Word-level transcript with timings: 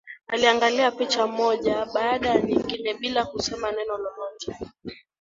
Aliangalia 0.27 0.91
picha 0.91 1.27
moja 1.27 1.85
baada 1.93 2.29
ya 2.29 2.41
nyingine 2.41 2.93
bila 2.93 3.25
kusema 3.25 3.71
neno 3.71 3.97
lolote 3.97 4.55